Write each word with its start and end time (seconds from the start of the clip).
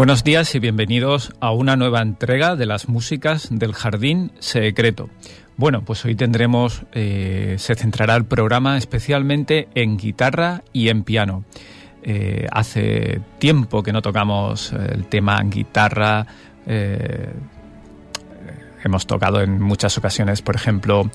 Buenos 0.00 0.24
días 0.24 0.54
y 0.54 0.60
bienvenidos 0.60 1.30
a 1.40 1.52
una 1.52 1.76
nueva 1.76 2.00
entrega 2.00 2.56
de 2.56 2.64
las 2.64 2.88
músicas 2.88 3.48
del 3.50 3.74
Jardín 3.74 4.32
Secreto. 4.38 5.10
Bueno, 5.58 5.84
pues 5.84 6.02
hoy 6.06 6.14
tendremos, 6.14 6.84
eh, 6.92 7.56
se 7.58 7.74
centrará 7.74 8.16
el 8.16 8.24
programa 8.24 8.78
especialmente 8.78 9.68
en 9.74 9.98
guitarra 9.98 10.62
y 10.72 10.88
en 10.88 11.04
piano. 11.04 11.44
Eh, 12.02 12.46
hace 12.50 13.20
tiempo 13.38 13.82
que 13.82 13.92
no 13.92 14.00
tocamos 14.00 14.72
el 14.72 15.04
tema 15.04 15.38
guitarra. 15.44 16.26
Eh, 16.66 17.34
hemos 18.82 19.06
tocado 19.06 19.42
en 19.42 19.60
muchas 19.60 19.98
ocasiones, 19.98 20.40
por 20.40 20.56
ejemplo, 20.56 21.10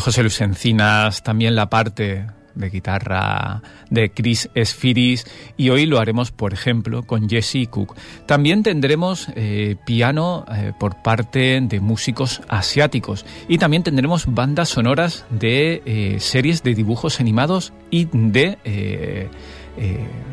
José 0.00 0.22
Luis 0.22 0.40
Encinas, 0.40 1.22
también 1.22 1.54
la 1.54 1.70
parte 1.70 2.26
de 2.54 2.70
guitarra 2.70 3.62
de 3.90 4.10
Chris 4.10 4.48
Esfiris 4.54 5.26
y 5.56 5.70
hoy 5.70 5.86
lo 5.86 5.98
haremos, 5.98 6.30
por 6.30 6.52
ejemplo, 6.52 7.02
con 7.02 7.28
Jesse 7.28 7.68
Cook. 7.68 7.96
También 8.26 8.62
tendremos 8.62 9.28
eh, 9.34 9.76
piano 9.84 10.44
eh, 10.52 10.72
por 10.78 11.02
parte 11.02 11.60
de 11.60 11.80
músicos 11.80 12.42
asiáticos 12.48 13.24
y 13.48 13.58
también 13.58 13.82
tendremos 13.82 14.26
bandas 14.26 14.68
sonoras 14.68 15.24
de 15.30 15.82
eh, 15.84 16.16
series 16.20 16.62
de 16.62 16.74
dibujos 16.74 17.20
animados 17.20 17.72
y 17.90 18.08
de, 18.12 18.58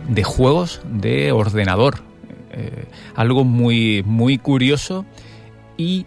de 0.09 0.24
juegos 0.24 0.82
de 0.86 1.32
ordenador. 1.32 2.03
algo 3.16 3.44
muy, 3.44 4.03
muy 4.06 4.38
curioso 4.38 5.06
y 5.78 6.06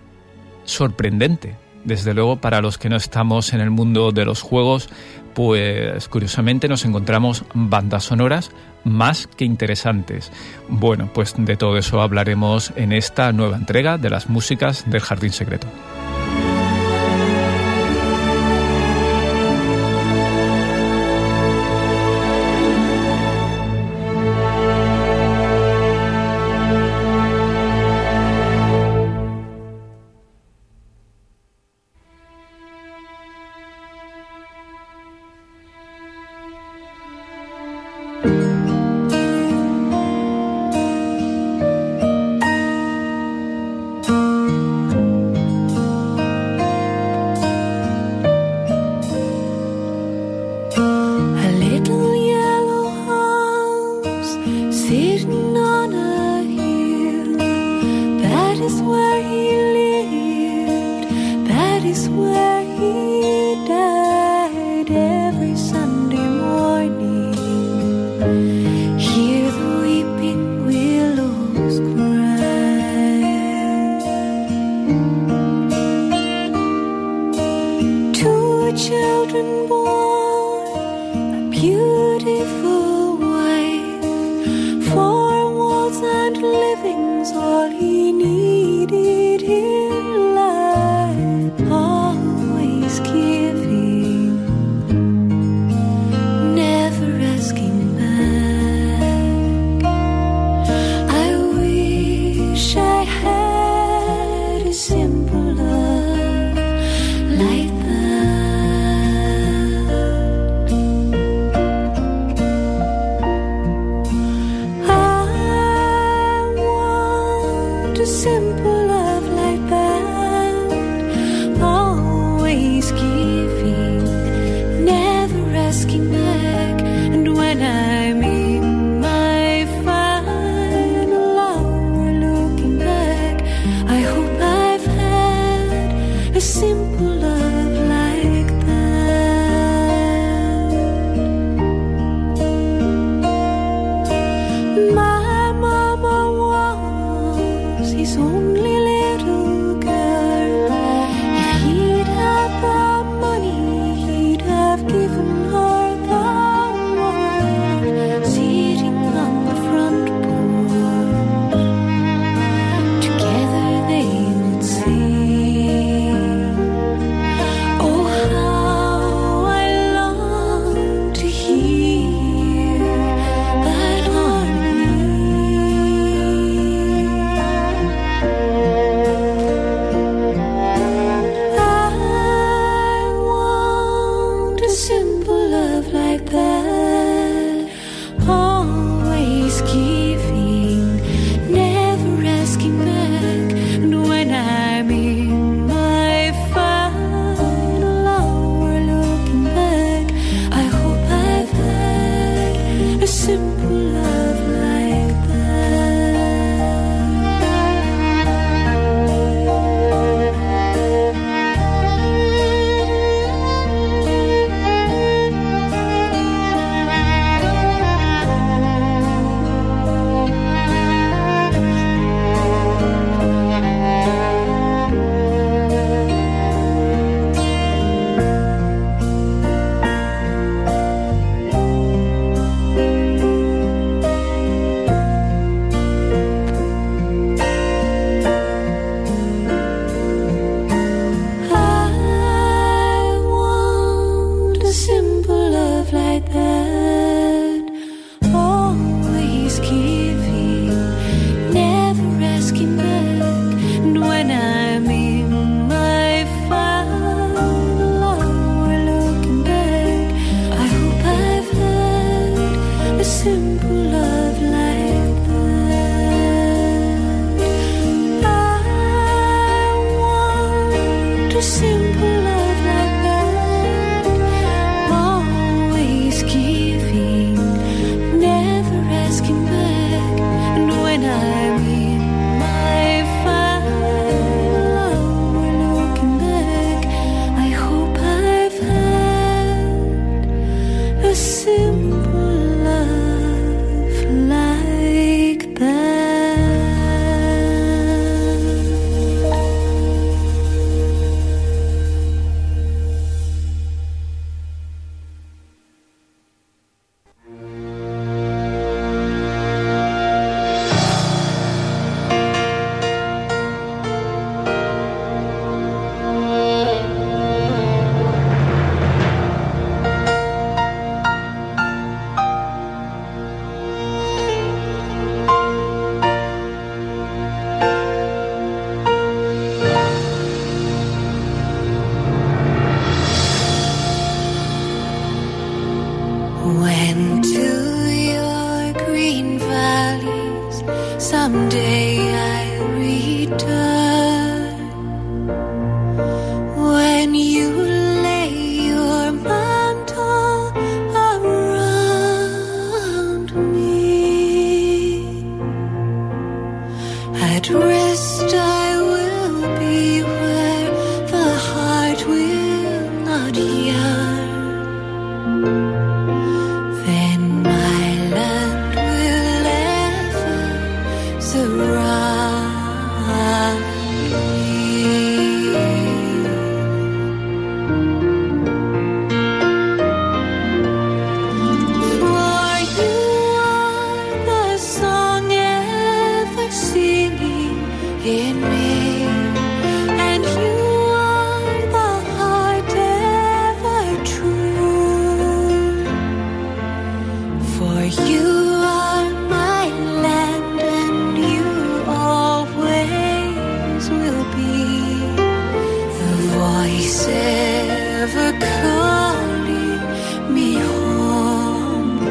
sorprendente 0.65 1.57
desde 1.85 2.15
luego 2.15 2.37
para 2.37 2.61
los 2.61 2.79
que 2.79 2.89
no 2.89 2.97
estamos 2.97 3.53
en 3.53 3.61
el 3.61 3.71
mundo 3.71 4.11
de 4.11 4.25
los 4.25 4.43
juegos, 4.43 4.89
pues 5.35 6.09
curiosamente 6.09 6.69
nos 6.69 6.85
encontramos 6.85 7.45
bandas 7.55 8.05
sonoras 8.05 8.51
más 8.85 9.27
que 9.27 9.45
interesantes. 9.45 10.31
Bueno, 10.69 11.11
pues 11.13 11.35
de 11.37 11.57
todo 11.57 11.77
eso 11.77 12.01
hablaremos 12.01 12.73
en 12.77 12.93
esta 12.93 13.33
nueva 13.33 13.57
entrega 13.57 13.99
de 13.99 14.11
las 14.11 14.29
músicas 14.29 14.89
del 14.89 15.01
Jardín 15.01 15.33
Secreto. 15.33 15.67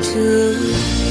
着 0.03 1.02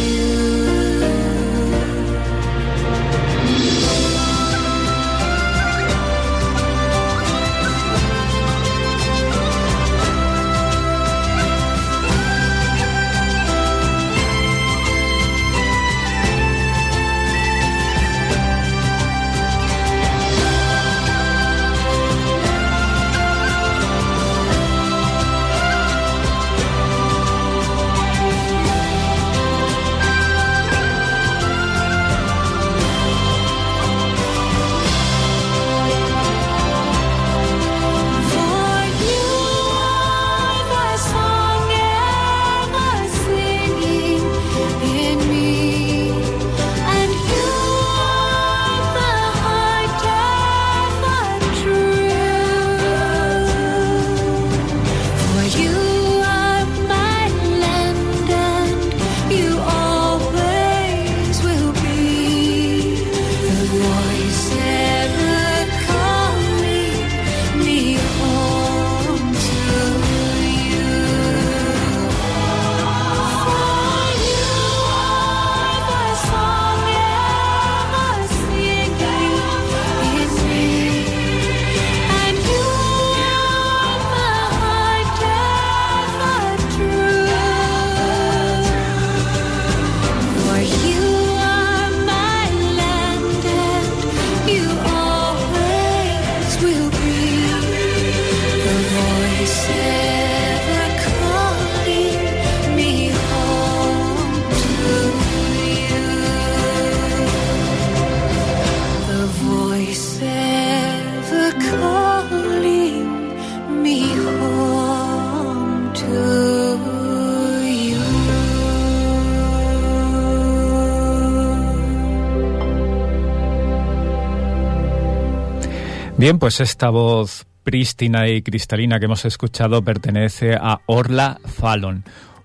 Bien, 126.22 126.38
pues 126.38 126.60
esta 126.60 126.88
voz 126.88 127.46
prístina 127.64 128.28
y 128.28 128.42
cristalina 128.42 129.00
que 129.00 129.06
hemos 129.06 129.24
escuchado 129.24 129.82
pertenece 129.82 130.54
a 130.54 130.78
Orla 130.86 131.40
Fallon, 131.44 132.04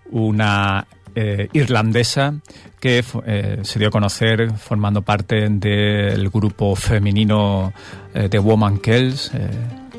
una 0.09 0.87
eh, 1.13 1.47
irlandesa 1.53 2.33
que 2.79 3.05
eh, 3.27 3.59
se 3.61 3.77
dio 3.77 3.89
a 3.89 3.91
conocer 3.91 4.51
formando 4.53 5.03
parte 5.03 5.47
del 5.47 6.31
grupo 6.31 6.75
femenino 6.75 7.71
eh, 8.15 8.27
de 8.27 8.39
Woman 8.39 8.79
Kells, 8.79 9.31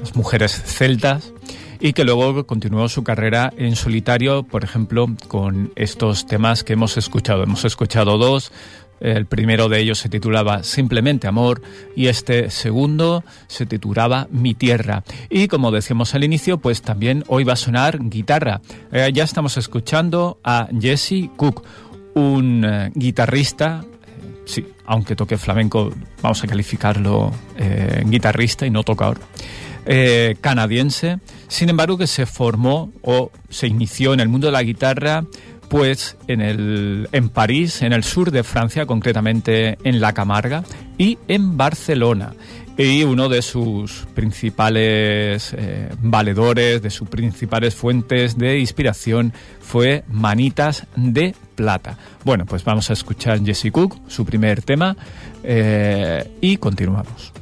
las 0.01 0.17
mujeres 0.17 0.61
celtas, 0.61 1.33
y 1.79 1.93
que 1.93 2.03
luego 2.03 2.45
continuó 2.47 2.89
su 2.89 3.05
carrera 3.05 3.53
en 3.57 3.77
solitario, 3.77 4.43
por 4.43 4.65
ejemplo, 4.65 5.07
con 5.29 5.71
estos 5.77 6.27
temas 6.27 6.65
que 6.65 6.73
hemos 6.73 6.97
escuchado. 6.97 7.45
Hemos 7.45 7.65
escuchado 7.65 8.19
dos 8.19 8.51
El 9.01 9.27
primero 9.27 9.69
de 9.69 9.81
ellos 9.81 9.99
se 9.99 10.09
titulaba 10.09 10.63
Simplemente 10.63 11.27
Amor 11.29 11.63
y 11.95 12.07
este 12.07 12.51
segundo 12.51 13.25
se 13.47 13.67
titulaba 13.67 14.29
Mi 14.31 14.55
Tierra. 14.55 15.05
Y 15.31 15.49
como 15.49 15.71
decíamos 15.71 16.15
al 16.15 16.25
inicio, 16.25 16.59
pues 16.59 16.83
también 16.83 17.25
hoy 17.29 17.45
va 17.45 17.53
a 17.53 17.57
sonar 17.57 17.99
guitarra. 18.01 18.61
Eh, 18.93 19.11
ya 19.13 19.25
estamos 19.25 19.57
escuchando 19.57 20.39
a 20.43 20.69
Jesse 20.79 21.31
Cook, 21.37 21.65
un 22.15 22.65
eh, 22.65 22.91
guitarrista, 22.95 23.85
eh, 23.85 24.43
sí, 24.45 24.67
aunque 24.87 25.15
toque 25.15 25.39
flamenco, 25.39 25.93
vamos 26.23 26.43
a 26.43 26.47
calificarlo 26.47 27.33
guitarrista 28.05 28.67
y 28.67 28.71
no 28.71 28.83
tocador. 28.83 29.19
canadiense, 30.41 31.19
sin 31.49 31.71
embargo 31.71 31.97
que 31.99 32.07
se 32.07 32.27
formó 32.27 32.93
o 33.03 33.31
se 33.49 33.67
inició 33.67 34.15
en 34.15 34.21
el 34.21 34.29
mundo 34.29 34.47
de 34.49 34.53
la 34.53 34.63
guitarra 34.63 35.25
pues 35.69 36.17
en, 36.27 36.41
el, 36.41 37.09
en 37.13 37.29
París, 37.29 37.83
en 37.83 37.93
el 37.93 38.05
sur 38.05 38.31
de 38.31 38.43
Francia, 38.43 38.87
concretamente 38.87 39.79
en 39.85 40.01
La 40.01 40.13
Camarga, 40.13 40.65
y 40.97 41.19
en 41.29 41.57
Barcelona. 41.57 42.35
Y 42.77 43.03
uno 43.03 43.29
de 43.29 43.43
sus 43.43 44.07
principales 44.15 45.53
eh, 45.53 45.89
valedores, 46.01 46.81
de 46.81 46.91
sus 46.91 47.09
principales 47.09 47.75
fuentes 47.75 48.39
de 48.39 48.61
inspiración 48.61 49.33
fue 49.61 50.05
Manitas 50.09 50.87
de 50.95 51.35
Plata. 51.57 51.99
Bueno, 52.25 52.47
pues 52.47 52.63
vamos 52.63 52.89
a 52.91 52.93
escuchar 52.93 53.45
Jesse 53.45 53.73
Cook, 53.73 53.99
su 54.07 54.25
primer 54.25 54.63
tema, 54.63 54.97
eh, 55.43 56.31
y 56.41 56.57
continuamos. 56.59 57.33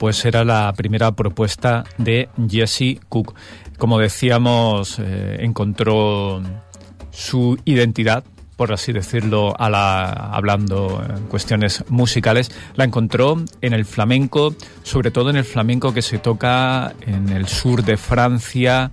Pues 0.00 0.24
era 0.24 0.46
la 0.46 0.72
primera 0.72 1.12
propuesta 1.12 1.84
de 1.98 2.30
Jesse 2.48 2.98
Cook. 3.10 3.34
Como 3.76 3.98
decíamos, 3.98 4.98
eh, 4.98 5.36
encontró 5.40 6.42
su 7.10 7.58
identidad 7.66 8.24
por 8.56 8.74
así 8.74 8.92
decirlo, 8.92 9.54
a 9.58 9.70
la, 9.70 10.10
hablando 10.10 11.02
en 11.08 11.24
cuestiones 11.28 11.82
musicales, 11.88 12.50
la 12.74 12.84
encontró 12.84 13.42
en 13.62 13.72
el 13.72 13.86
flamenco, 13.86 14.54
sobre 14.82 15.10
todo 15.10 15.30
en 15.30 15.36
el 15.36 15.46
flamenco 15.46 15.94
que 15.94 16.02
se 16.02 16.18
toca 16.18 16.92
en 17.00 17.30
el 17.30 17.48
sur 17.48 17.82
de 17.82 17.96
Francia, 17.96 18.90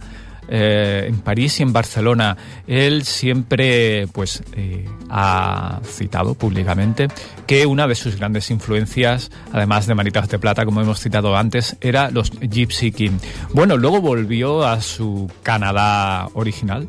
eh, 0.50 1.06
en 1.08 1.20
París 1.20 1.60
y 1.60 1.64
en 1.64 1.74
Barcelona. 1.74 2.38
Él 2.68 3.04
siempre 3.04 4.08
pues, 4.14 4.44
eh, 4.54 4.86
ha 5.10 5.80
citado 5.84 6.36
públicamente 6.36 7.08
que 7.46 7.66
una 7.66 7.88
de 7.88 7.96
sus 7.96 8.16
grandes 8.16 8.50
influencias, 8.52 9.32
además 9.52 9.88
de 9.88 9.96
Manitas 9.96 10.30
de 10.30 10.40
Plata, 10.40 10.66
como 10.66 10.82
hemos 10.82 11.00
citado 11.00 11.36
antes, 11.36 11.78
era 11.82 12.12
los 12.12 12.32
Gypsy 12.32 12.92
King. 12.92 13.18
Bueno, 13.54 13.78
luego 13.78 14.02
volvió 14.02 14.66
a 14.66 14.82
su 14.82 15.30
Canadá 15.44 16.30
original. 16.34 16.88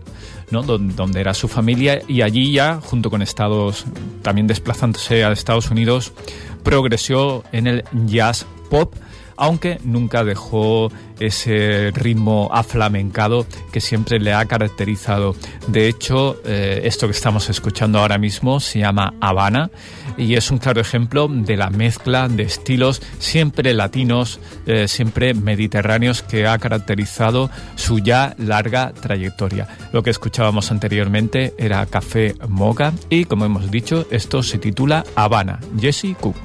¿no? 0.51 0.63
donde, 0.63 1.21
era 1.21 1.35
su 1.35 1.47
familia 1.47 2.01
y 2.09 2.23
allí 2.23 2.53
ya, 2.53 2.81
junto 2.83 3.11
con 3.11 3.21
Estados, 3.21 3.85
también 4.23 4.47
desplazándose 4.47 5.23
a 5.23 5.31
Estados 5.31 5.71
Unidos, 5.71 6.15
progresó 6.63 7.45
en 7.53 7.67
el 7.67 7.85
jazz 8.07 8.47
pop 8.71 8.95
aunque 9.39 9.79
nunca 9.85 10.25
dejó 10.25 10.91
ese 11.21 11.91
ritmo 11.95 12.51
aflamencado 12.53 13.47
que 13.73 13.81
siempre 13.81 14.19
le 14.21 14.33
ha 14.33 14.45
caracterizado. 14.45 15.35
De 15.67 15.89
hecho, 15.89 16.41
eh, 16.45 16.83
esto 16.85 17.07
que 17.07 17.13
estamos 17.13 17.49
escuchando 17.49 17.99
ahora 17.99 18.19
mismo 18.19 18.61
se 18.61 18.81
llama 18.81 19.15
Habana 19.21 19.71
y 20.17 20.35
es 20.35 20.51
un 20.51 20.59
claro 20.59 20.81
ejemplo 20.81 21.29
de 21.29 21.57
la 21.57 21.71
mezcla 21.71 22.29
de 22.29 22.43
estilos 22.43 23.01
siempre 23.19 23.75
latinos, 23.75 24.41
eh, 24.67 24.89
siempre 24.89 25.35
mediterráneos 25.35 26.23
que 26.23 26.47
ha 26.47 26.59
caracterizado 26.59 27.51
su 27.77 27.99
ya 27.99 28.35
larga 28.39 28.93
trayectoria. 28.93 29.69
Lo 29.93 30.03
que 30.03 30.11
escuchábamos 30.11 30.71
anteriormente 30.71 31.55
era 31.59 31.87
Café 31.87 32.35
Moga 32.49 32.93
y 33.09 33.25
como 33.25 33.45
hemos 33.45 33.71
dicho, 33.71 34.07
esto 34.11 34.43
se 34.43 34.59
titula 34.59 35.05
Habana, 35.15 35.61
Jesse 35.81 36.17
Cook. 36.21 36.37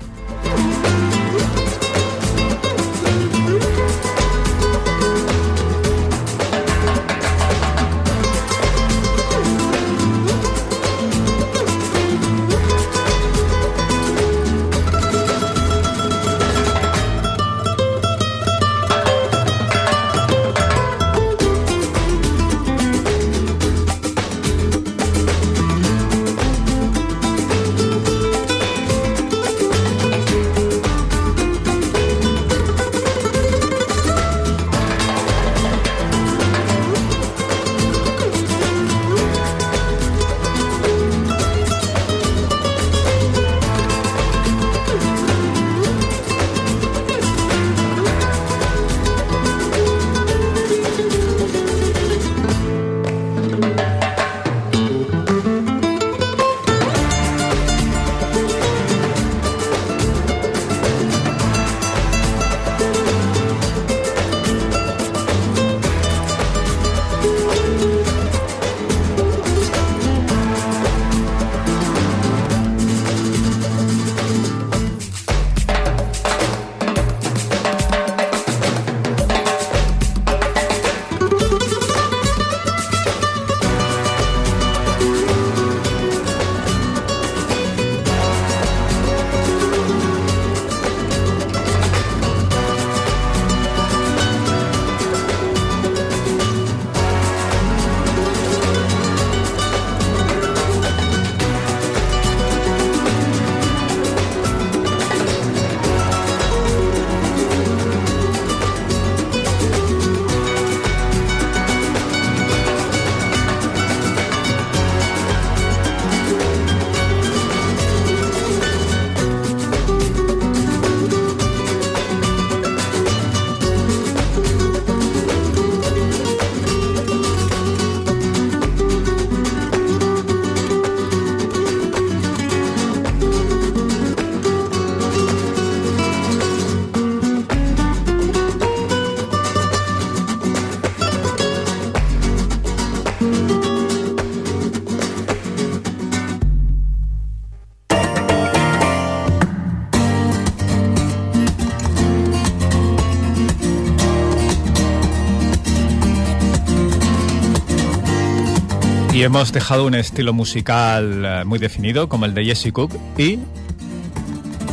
Hemos 159.23 159.53
dejado 159.53 159.86
un 159.86 159.95
estilo 159.95 160.33
musical 160.33 161.23
eh, 161.23 161.45
muy 161.45 161.57
definido, 161.57 162.09
como 162.09 162.25
el 162.25 162.33
de 162.33 162.43
Jesse 162.43 162.73
Cook, 162.73 162.91
y 163.17 163.39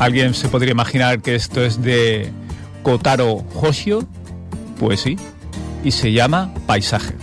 alguien 0.00 0.34
se 0.34 0.48
podría 0.48 0.72
imaginar 0.72 1.22
que 1.22 1.36
esto 1.36 1.62
es 1.62 1.80
de 1.80 2.32
Kotaro 2.82 3.44
Hoshio, 3.54 4.08
pues 4.80 5.02
sí, 5.02 5.16
y 5.84 5.92
se 5.92 6.10
llama 6.10 6.52
Paisaje. 6.66 7.14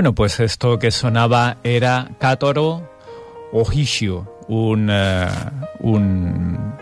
Bueno, 0.00 0.14
pues 0.14 0.40
esto 0.40 0.78
que 0.78 0.90
sonaba 0.92 1.58
era 1.62 2.12
Katoro 2.18 2.90
Ohishio, 3.52 4.34
un, 4.48 4.88
eh, 4.90 5.28
un 5.80 6.72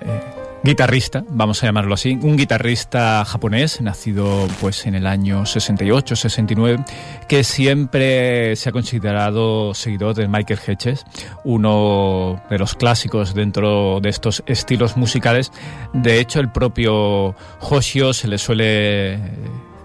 eh, 0.00 0.20
guitarrista, 0.64 1.22
vamos 1.28 1.62
a 1.62 1.66
llamarlo 1.66 1.94
así, 1.94 2.18
un 2.20 2.36
guitarrista 2.36 3.24
japonés, 3.24 3.80
nacido 3.80 4.48
pues 4.60 4.86
en 4.86 4.96
el 4.96 5.06
año 5.06 5.42
68-69, 5.42 6.84
que 7.28 7.44
siempre 7.44 8.56
se 8.56 8.70
ha 8.70 8.72
considerado 8.72 9.72
seguidor 9.72 10.16
de 10.16 10.26
Michael 10.26 10.58
Hedges, 10.66 11.06
uno 11.44 12.42
de 12.50 12.58
los 12.58 12.74
clásicos 12.74 13.34
dentro 13.34 14.00
de 14.00 14.08
estos 14.08 14.42
estilos 14.46 14.96
musicales. 14.96 15.52
De 15.92 16.18
hecho, 16.18 16.40
el 16.40 16.50
propio 16.50 17.36
Hoshio 17.60 18.12
se 18.12 18.26
le 18.26 18.36
suele 18.36 19.20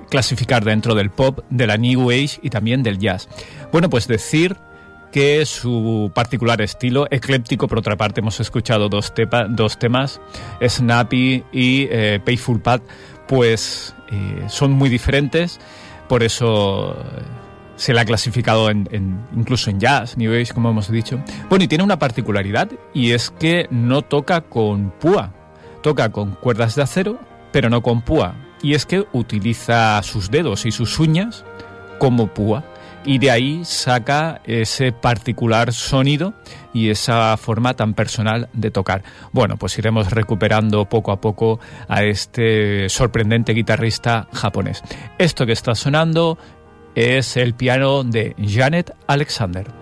clasificar 0.09 0.65
dentro 0.65 0.95
del 0.95 1.09
pop, 1.09 1.39
de 1.49 1.67
la 1.67 1.77
New 1.77 2.09
Age 2.09 2.39
y 2.41 2.49
también 2.49 2.83
del 2.83 2.97
jazz. 2.97 3.29
Bueno, 3.71 3.89
pues 3.89 4.07
decir 4.07 4.57
que 5.11 5.45
su 5.45 6.11
particular 6.13 6.61
estilo, 6.61 7.07
ecléptico, 7.09 7.67
por 7.67 7.79
otra 7.79 7.95
parte 7.95 8.21
hemos 8.21 8.39
escuchado 8.39 8.89
dos, 8.89 9.13
temas, 9.13 10.21
Snappy 10.61 11.43
y 11.51 11.87
eh, 11.89 12.19
Payful 12.23 12.61
Pad, 12.61 12.81
pues 13.27 13.95
eh, 14.11 14.45
son 14.47 14.71
muy 14.71 14.89
diferentes, 14.89 15.59
por 16.07 16.23
eso 16.23 16.91
eh, 16.91 17.21
se 17.75 17.93
le 17.93 18.01
ha 18.01 18.05
clasificado 18.05 18.69
incluso 18.69 19.69
en 19.69 19.79
jazz, 19.79 20.17
New 20.17 20.31
Age, 20.33 20.53
como 20.53 20.69
hemos 20.69 20.91
dicho. 20.91 21.23
Bueno, 21.49 21.65
y 21.65 21.67
tiene 21.67 21.83
una 21.83 21.97
particularidad, 21.97 22.69
y 22.93 23.11
es 23.11 23.31
que 23.31 23.67
no 23.71 24.01
toca 24.03 24.41
con 24.41 24.91
púa, 24.91 25.33
toca 25.81 26.11
con 26.11 26.31
cuerdas 26.35 26.75
de 26.75 26.83
acero, 26.83 27.19
pero 27.51 27.69
no 27.69 27.81
con 27.81 28.01
púa 28.01 28.35
y 28.61 28.73
es 28.73 28.85
que 28.85 29.05
utiliza 29.13 30.01
sus 30.03 30.29
dedos 30.31 30.65
y 30.65 30.71
sus 30.71 30.99
uñas 30.99 31.45
como 31.97 32.27
púa 32.27 32.63
y 33.05 33.17
de 33.17 33.31
ahí 33.31 33.61
saca 33.63 34.41
ese 34.43 34.91
particular 34.91 35.73
sonido 35.73 36.33
y 36.73 36.89
esa 36.89 37.37
forma 37.37 37.73
tan 37.73 37.93
personal 37.93 38.49
de 38.53 38.71
tocar. 38.71 39.03
Bueno, 39.31 39.57
pues 39.57 39.77
iremos 39.77 40.11
recuperando 40.11 40.85
poco 40.85 41.11
a 41.11 41.21
poco 41.21 41.59
a 41.87 42.03
este 42.03 42.89
sorprendente 42.89 43.53
guitarrista 43.53 44.27
japonés. 44.33 44.83
Esto 45.17 45.45
que 45.45 45.53
está 45.53 45.75
sonando 45.75 46.37
es 46.95 47.37
el 47.37 47.53
piano 47.53 48.03
de 48.03 48.35
Janet 48.37 48.93
Alexander. 49.07 49.78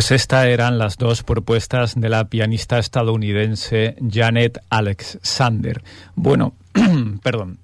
Pues 0.00 0.12
estas 0.12 0.46
eran 0.46 0.78
las 0.78 0.96
dos 0.96 1.22
propuestas 1.22 1.94
de 1.94 2.08
la 2.08 2.24
pianista 2.24 2.78
estadounidense 2.78 3.96
Janet 4.10 4.58
Alexander. 4.70 5.82
Bueno, 6.14 6.54
perdón. 7.22 7.58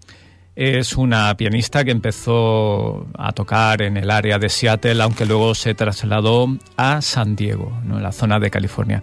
Es 0.54 0.98
una 0.98 1.34
pianista 1.38 1.82
que 1.82 1.92
empezó 1.92 3.06
a 3.16 3.32
tocar 3.32 3.80
en 3.80 3.96
el 3.96 4.10
área 4.10 4.38
de 4.38 4.50
Seattle, 4.50 5.02
aunque 5.02 5.24
luego 5.24 5.54
se 5.54 5.72
trasladó 5.72 6.58
a 6.76 7.00
San 7.00 7.36
Diego, 7.36 7.72
¿no? 7.84 7.96
en 7.96 8.02
la 8.02 8.12
zona 8.12 8.38
de 8.38 8.50
California. 8.50 9.02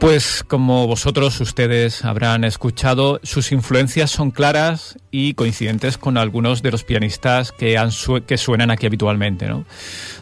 Pues 0.00 0.44
como 0.46 0.86
vosotros 0.86 1.40
ustedes 1.40 2.04
habrán 2.04 2.44
escuchado, 2.44 3.18
sus 3.22 3.50
influencias 3.50 4.10
son 4.10 4.30
claras 4.30 4.98
y 5.10 5.32
coincidentes 5.34 5.96
con 5.96 6.18
algunos 6.18 6.62
de 6.62 6.70
los 6.70 6.84
pianistas 6.84 7.50
que, 7.50 7.78
han 7.78 7.90
que 8.26 8.36
suenan 8.36 8.70
aquí 8.70 8.86
habitualmente. 8.86 9.48
¿no? 9.48 9.64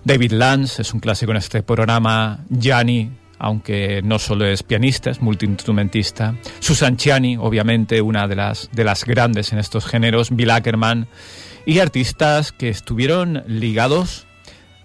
David 0.05 0.33
Lance 0.33 0.83
es 0.83 0.95
un 0.95 1.01
clásico 1.01 1.33
en 1.33 1.39
este 1.39 1.63
programa, 1.63 2.45
Gianni, 2.49 3.11
aunque 3.39 4.01
no 4.03 4.21
solo 4.21 4.47
es 4.47 4.63
pianista, 4.63 5.11
es 5.11 5.21
multiinstrumentista, 5.21 6.37
Susan 6.61 6.97
Chiani, 6.97 7.37
obviamente 7.37 8.01
una 8.01 8.29
de 8.29 8.37
las, 8.37 8.71
de 8.73 8.85
las 8.85 9.05
grandes 9.05 9.53
en 9.53 9.59
estos 9.59 9.87
géneros, 9.87 10.35
Bill 10.35 10.51
Ackerman, 10.51 11.09
y 11.67 11.81
artistas 11.81 12.53
que 12.53 12.69
estuvieron 12.69 13.43
ligados 13.49 14.27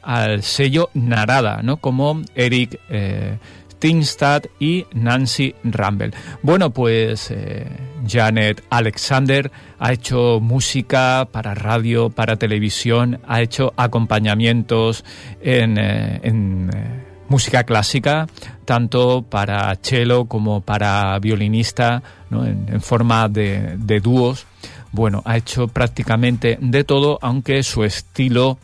al 0.01 0.41
sello 0.41 0.89
Narada, 0.95 1.61
¿no? 1.61 1.77
como 1.77 2.23
Eric... 2.33 2.79
Eh, 2.89 3.37
Tingstad 3.79 4.43
y 4.59 4.85
Nancy 4.93 5.55
Rumble. 5.63 6.11
Bueno, 6.43 6.69
pues 6.71 7.31
eh, 7.31 7.65
Janet 8.07 8.63
Alexander 8.69 9.51
ha 9.79 9.93
hecho 9.93 10.39
música 10.41 11.27
para 11.31 11.55
radio, 11.55 12.09
para 12.09 12.35
televisión, 12.35 13.19
ha 13.27 13.41
hecho 13.41 13.73
acompañamientos 13.77 15.03
en, 15.41 15.77
eh, 15.77 16.19
eh, 16.23 17.05
música 17.29 17.63
clásica, 17.63 18.27
tanto 18.65 19.21
para 19.21 19.75
cello 19.81 20.25
como 20.25 20.61
para 20.61 21.17
violinista, 21.19 22.01
en, 22.31 22.81
forma 22.81 23.29
de 23.29 23.99
dúos. 24.01 24.45
Bueno, 24.91 25.21
ha 25.25 25.37
hecho 25.37 25.67
prácticamente 25.67 26.57
de 26.59 26.83
todo, 26.83 27.19
aunque 27.21 27.61
su 27.63 27.83
estilo 27.83 28.57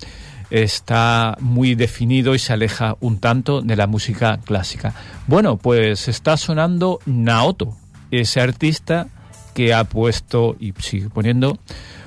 está 0.50 1.38
muy 1.40 1.76
definido 1.76 2.36
y 2.36 2.40
se 2.40 2.54
aleja 2.54 2.98
un 3.00 3.20
tanto 3.20 3.62
de 3.62 3.76
la 3.76 3.88
música 3.88 4.40
clásica. 4.44 4.94
Bueno, 5.28 5.58
pues 5.58 6.08
está 6.08 6.38
sonando 6.38 7.00
Naoto, 7.06 7.76
ese 8.12 8.42
artista 8.42 9.08
que 9.54 9.74
ha 9.74 9.84
puesto 9.86 10.56
y 10.60 10.74
sigue 10.80 11.10
poniendo 11.10 11.58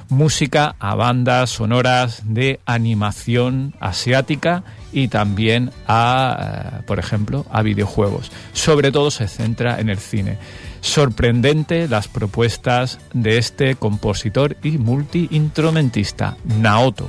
música 0.09 0.75
a 0.79 0.95
bandas 0.95 1.51
sonoras 1.51 2.23
de 2.25 2.61
animación 2.67 3.75
asiática 3.81 4.65
y 4.93 5.09
también 5.09 5.71
a, 5.87 6.79
eh, 6.79 6.83
por 6.87 6.99
ejemplo, 6.99 7.45
a 7.51 7.63
videojuegos. 7.63 8.31
Sobre 8.53 8.91
todo 8.91 9.11
se 9.11 9.29
centra 9.29 9.81
en 9.81 9.91
el 9.91 9.99
cine. 9.99 10.39
Sorprendente 10.81 11.89
las 11.89 12.09
propuestas 12.09 12.99
de 13.13 13.39
este 13.39 13.75
compositor 13.75 14.57
y 14.63 14.79
multiinstrumentista, 14.79 16.37
Naoto. 16.45 17.09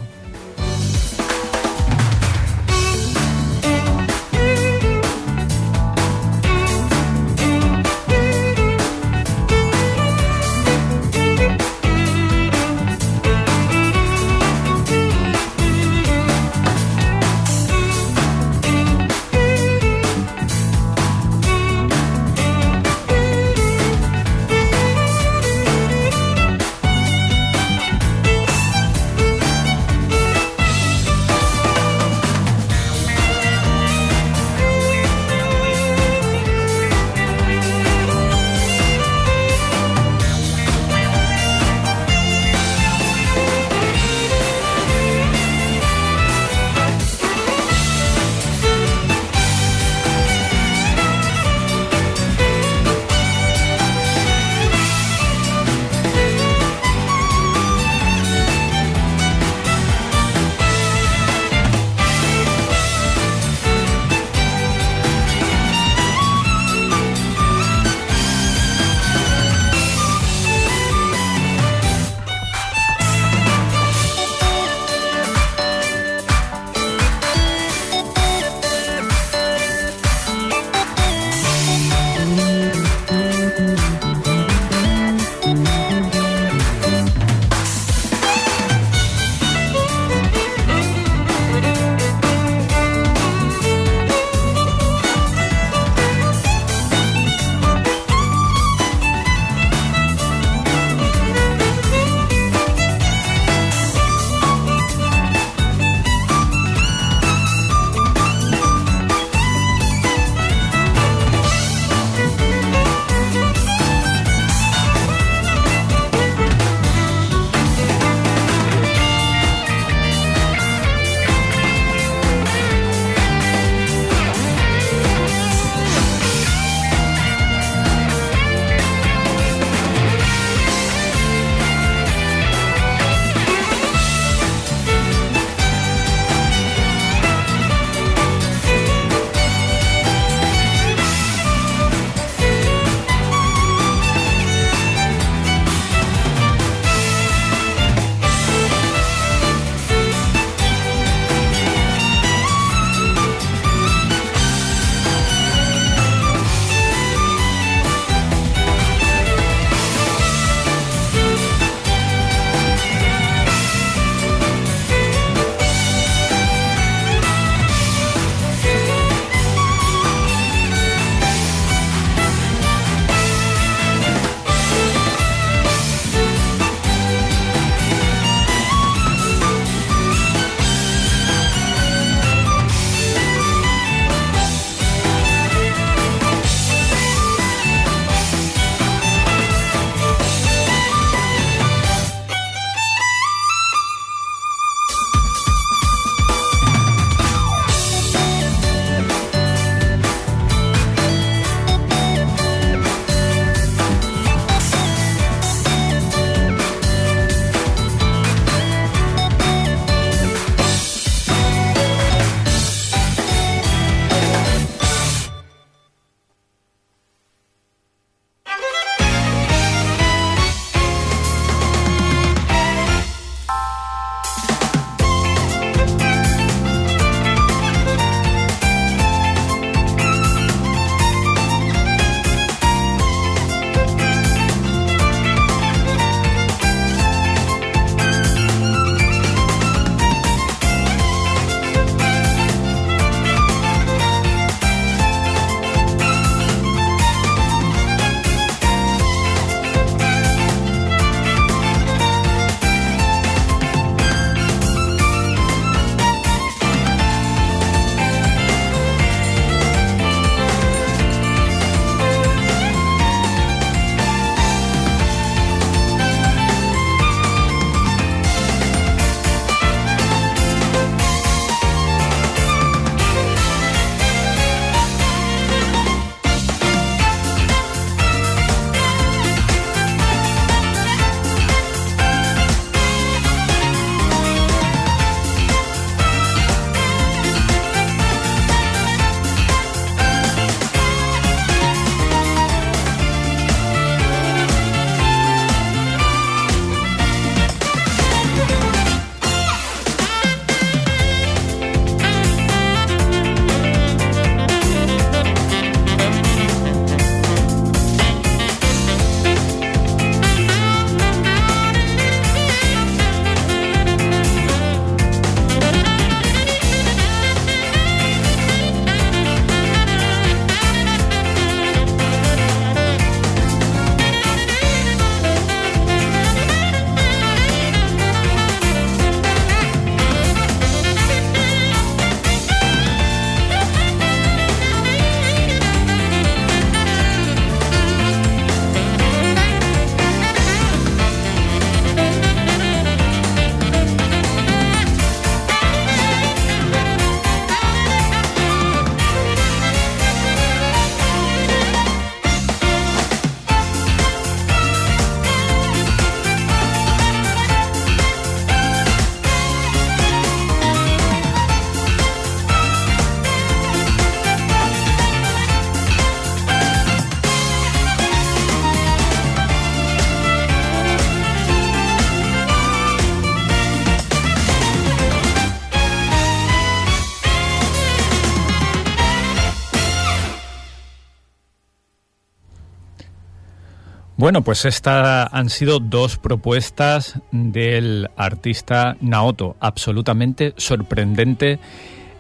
Bueno, 384.20 384.42
pues 384.42 384.66
estas 384.66 385.30
han 385.32 385.50
sido 385.50 385.80
dos 385.80 386.18
propuestas 386.18 387.22
del 387.32 388.10
artista 388.18 388.98
Naoto, 389.00 389.56
absolutamente 389.62 390.54
sorprendente, 390.58 391.58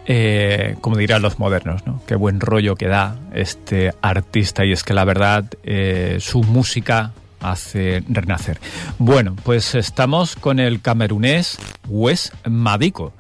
eh, 0.05 0.77
como 0.79 0.95
dirán 0.95 1.21
los 1.21 1.39
modernos, 1.39 1.85
¿no? 1.85 2.01
Qué 2.07 2.15
buen 2.15 2.39
rollo 2.39 2.75
que 2.75 2.87
da 2.87 3.19
este 3.33 3.91
artista 4.01 4.63
y 4.63 4.71
es 4.71 4.85
que 4.85 4.93
la 4.93 5.03
verdad 5.03 5.43
eh, 5.63 6.19
su 6.21 6.41
música 6.41 7.11
hace 7.41 8.01
renacer. 8.07 8.61
Bueno, 8.97 9.35
pues 9.43 9.75
estamos 9.75 10.37
con 10.37 10.61
el 10.61 10.81
camerunés 10.81 11.57
Wes 11.89 12.31
Madiko. 12.47 13.11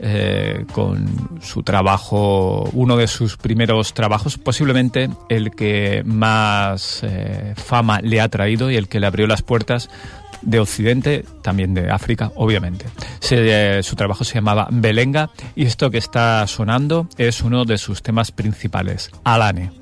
Eh, 0.00 0.64
con 0.72 1.40
su 1.42 1.64
trabajo, 1.64 2.68
uno 2.72 2.96
de 2.96 3.08
sus 3.08 3.36
primeros 3.36 3.94
trabajos, 3.94 4.38
posiblemente 4.38 5.10
el 5.28 5.50
que 5.50 6.02
más 6.04 7.00
eh, 7.02 7.54
fama 7.56 8.00
le 8.00 8.20
ha 8.20 8.28
traído 8.28 8.70
y 8.70 8.76
el 8.76 8.88
que 8.88 9.00
le 9.00 9.08
abrió 9.08 9.26
las 9.26 9.42
puertas 9.42 9.90
de 10.42 10.60
Occidente, 10.60 11.24
también 11.42 11.74
de 11.74 11.90
África, 11.90 12.30
obviamente. 12.36 12.86
Eh, 13.30 13.80
su 13.82 13.96
trabajo 13.96 14.22
se 14.22 14.34
llamaba 14.34 14.68
Belenga 14.70 15.30
y 15.56 15.64
esto 15.64 15.90
que 15.90 15.98
está 15.98 16.46
sonando 16.46 17.08
es 17.18 17.42
uno 17.42 17.64
de 17.64 17.76
sus 17.76 18.02
temas 18.02 18.30
principales, 18.30 19.10
Alane. 19.24 19.72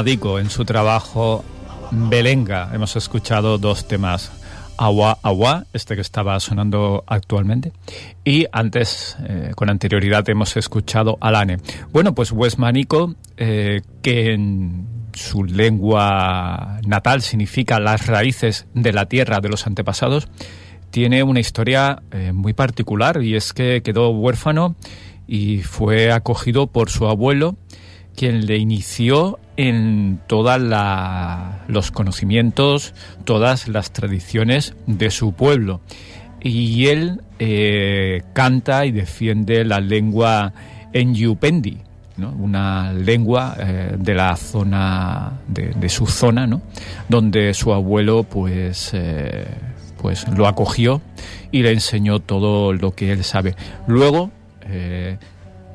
Madico 0.00 0.38
en 0.38 0.48
su 0.48 0.64
trabajo 0.64 1.44
Belenga. 1.90 2.70
Hemos 2.72 2.96
escuchado 2.96 3.58
dos 3.58 3.86
temas. 3.86 4.32
Agua, 4.78 5.18
agua, 5.22 5.66
este 5.74 5.94
que 5.94 6.00
estaba 6.00 6.40
sonando 6.40 7.04
actualmente. 7.06 7.72
Y 8.24 8.46
antes, 8.50 9.18
eh, 9.28 9.52
con 9.54 9.68
anterioridad, 9.68 10.26
hemos 10.30 10.56
escuchado 10.56 11.18
Alane. 11.20 11.58
Bueno, 11.92 12.14
pues 12.14 12.32
Wes 12.32 12.58
Manico, 12.58 13.14
eh, 13.36 13.82
que 14.00 14.32
en 14.32 14.86
su 15.12 15.44
lengua 15.44 16.80
natal 16.86 17.20
significa 17.20 17.78
las 17.78 18.06
raíces 18.06 18.68
de 18.72 18.94
la 18.94 19.04
tierra 19.04 19.40
de 19.40 19.50
los 19.50 19.66
antepasados, 19.66 20.28
tiene 20.90 21.22
una 21.24 21.40
historia 21.40 22.02
eh, 22.10 22.32
muy 22.32 22.54
particular 22.54 23.22
y 23.22 23.36
es 23.36 23.52
que 23.52 23.82
quedó 23.82 24.08
huérfano 24.08 24.76
y 25.26 25.58
fue 25.58 26.10
acogido 26.10 26.68
por 26.68 26.88
su 26.88 27.06
abuelo, 27.06 27.58
quien 28.16 28.46
le 28.46 28.56
inició 28.56 29.38
en 29.56 30.20
todos 30.26 30.60
los 31.68 31.90
conocimientos, 31.90 32.94
todas 33.24 33.68
las 33.68 33.92
tradiciones 33.92 34.74
de 34.86 35.10
su 35.10 35.32
pueblo. 35.32 35.80
Y 36.42 36.86
él 36.86 37.20
eh, 37.38 38.22
canta 38.32 38.86
y 38.86 38.92
defiende 38.92 39.64
la 39.64 39.80
lengua 39.80 40.52
en 40.92 41.14
Yupendi, 41.14 41.78
una 42.38 42.92
lengua 42.92 43.54
eh, 43.58 43.96
de 43.98 44.14
la 44.14 44.34
zona, 44.36 45.32
de, 45.46 45.88
su 45.90 46.06
zona, 46.06 46.46
¿no? 46.46 46.62
donde 47.08 47.52
su 47.52 47.72
abuelo 47.74 48.24
pues, 48.24 48.92
eh, 48.94 49.46
pues 50.00 50.26
lo 50.28 50.46
acogió 50.46 51.02
y 51.50 51.62
le 51.62 51.72
enseñó 51.72 52.20
todo 52.20 52.72
lo 52.72 52.94
que 52.94 53.12
él 53.12 53.24
sabe. 53.24 53.54
Luego 53.86 54.30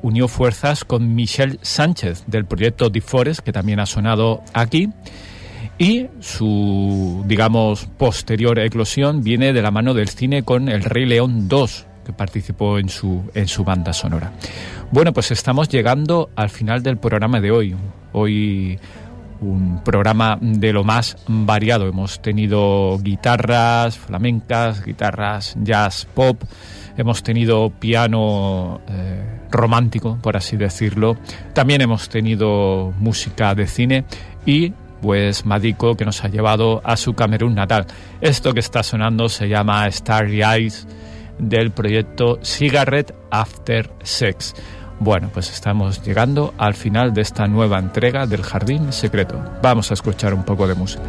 unió 0.06 0.28
fuerzas 0.28 0.84
con 0.84 1.16
Michel 1.16 1.58
Sánchez 1.62 2.22
del 2.28 2.44
proyecto 2.44 2.90
DeForest, 2.90 3.40
que 3.40 3.50
también 3.50 3.80
ha 3.80 3.86
sonado 3.86 4.40
aquí. 4.52 4.88
Y 5.78 6.06
su, 6.20 7.24
digamos, 7.26 7.86
posterior 7.98 8.56
eclosión 8.60 9.24
viene 9.24 9.52
de 9.52 9.62
la 9.62 9.72
mano 9.72 9.94
del 9.94 10.08
cine 10.08 10.44
con 10.44 10.68
El 10.68 10.84
Rey 10.84 11.06
León 11.06 11.48
2, 11.48 11.86
que 12.04 12.12
participó 12.12 12.78
en 12.78 12.88
su, 12.88 13.24
en 13.34 13.48
su 13.48 13.64
banda 13.64 13.92
sonora. 13.92 14.32
Bueno, 14.92 15.12
pues 15.12 15.32
estamos 15.32 15.68
llegando 15.68 16.30
al 16.36 16.50
final 16.50 16.84
del 16.84 16.98
programa 16.98 17.40
de 17.40 17.50
hoy. 17.50 17.74
Hoy 18.12 18.78
un 19.40 19.82
programa 19.84 20.38
de 20.40 20.72
lo 20.72 20.84
más 20.84 21.16
variado. 21.26 21.88
Hemos 21.88 22.22
tenido 22.22 22.96
guitarras 23.02 23.98
flamencas, 23.98 24.84
guitarras 24.84 25.56
jazz, 25.60 26.06
pop, 26.14 26.42
hemos 26.96 27.22
tenido 27.22 27.70
piano 27.70 28.80
eh, 28.88 29.40
romántico, 29.50 30.18
por 30.20 30.36
así 30.36 30.56
decirlo. 30.56 31.16
También 31.52 31.80
hemos 31.80 32.08
tenido 32.08 32.92
música 32.98 33.54
de 33.54 33.66
cine 33.66 34.04
y 34.44 34.72
pues 35.00 35.44
Madico 35.44 35.94
que 35.94 36.04
nos 36.04 36.24
ha 36.24 36.28
llevado 36.28 36.80
a 36.84 36.96
su 36.96 37.14
Camerún 37.14 37.54
natal. 37.54 37.86
Esto 38.20 38.54
que 38.54 38.60
está 38.60 38.82
sonando 38.82 39.28
se 39.28 39.48
llama 39.48 39.90
Starry 39.90 40.42
Eyes 40.42 40.86
del 41.38 41.70
proyecto 41.70 42.38
Cigarette 42.42 43.14
After 43.30 43.90
Sex. 44.02 44.54
Bueno, 44.98 45.30
pues 45.32 45.50
estamos 45.52 46.02
llegando 46.02 46.54
al 46.56 46.74
final 46.74 47.12
de 47.12 47.20
esta 47.20 47.46
nueva 47.46 47.78
entrega 47.78 48.26
del 48.26 48.42
Jardín 48.42 48.92
Secreto. 48.92 49.42
Vamos 49.62 49.90
a 49.90 49.94
escuchar 49.94 50.32
un 50.32 50.44
poco 50.44 50.66
de 50.66 50.74
música. 50.74 51.04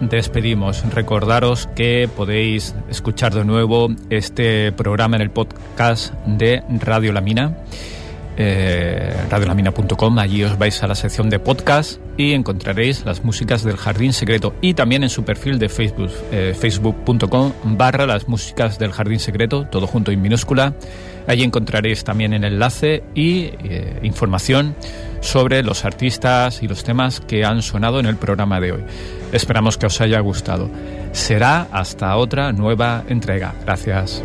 Despedimos. 0.00 0.84
Recordaros 0.94 1.68
que 1.74 2.08
podéis 2.14 2.74
escuchar 2.90 3.34
de 3.34 3.44
nuevo 3.44 3.88
este 4.10 4.72
programa 4.72 5.16
en 5.16 5.22
el 5.22 5.30
podcast 5.30 6.14
de 6.26 6.62
Radio 6.80 7.12
La 7.12 7.20
Mina, 7.20 7.58
eh, 8.36 9.14
radiolamina.com. 9.30 10.18
Allí 10.18 10.44
os 10.44 10.58
vais 10.58 10.82
a 10.82 10.86
la 10.86 10.94
sección 10.94 11.30
de 11.30 11.38
podcast 11.38 12.00
y 12.16 12.32
encontraréis 12.32 13.04
las 13.04 13.24
músicas 13.24 13.62
del 13.64 13.76
Jardín 13.76 14.12
Secreto 14.12 14.54
y 14.60 14.74
también 14.74 15.02
en 15.02 15.10
su 15.10 15.24
perfil 15.24 15.58
de 15.58 15.68
Facebook, 15.68 16.10
eh, 16.30 16.54
facebook.com 16.58 17.52
barra 17.76 18.06
las 18.06 18.28
músicas 18.28 18.78
del 18.78 18.92
Jardín 18.92 19.18
Secreto, 19.20 19.66
todo 19.70 19.86
junto 19.86 20.10
en 20.10 20.20
minúscula. 20.22 20.74
Allí 21.26 21.42
encontraréis 21.42 22.04
también 22.04 22.32
el 22.32 22.44
enlace 22.44 23.04
y 23.14 23.50
eh, 23.64 24.00
información 24.02 24.74
sobre 25.22 25.62
los 25.62 25.86
artistas 25.86 26.62
y 26.62 26.68
los 26.68 26.84
temas 26.84 27.20
que 27.20 27.44
han 27.46 27.62
sonado 27.62 27.98
en 28.00 28.06
el 28.06 28.16
programa 28.16 28.60
de 28.60 28.72
hoy. 28.72 28.84
Esperamos 29.32 29.78
que 29.78 29.86
os 29.86 30.00
haya 30.02 30.20
gustado. 30.20 30.68
Será 31.12 31.68
hasta 31.72 32.14
otra 32.16 32.52
nueva 32.52 33.04
entrega. 33.08 33.54
Gracias. 33.64 34.22